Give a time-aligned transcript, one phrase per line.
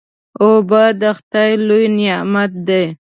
[0.43, 2.83] اوبه د خدای لوی نعمت دی.